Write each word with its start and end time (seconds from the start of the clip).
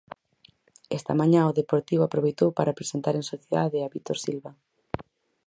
Esta 0.97 1.13
mañá 1.21 1.41
o 1.51 1.55
Deportivo 1.59 2.03
aproveitou 2.05 2.49
para 2.57 2.77
presentar 2.79 3.15
en 3.17 3.25
sociedade 3.31 3.77
a 3.81 3.91
Vítor 3.95 4.17
Silva. 4.25 4.51